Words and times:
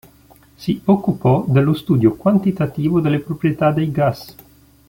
Si 0.57 0.81
occupò 0.85 1.45
dello 1.47 1.75
studio 1.75 2.15
quantitativo 2.15 3.01
delle 3.01 3.19
proprietà 3.19 3.71
dei 3.71 3.91
gas. 3.91 4.35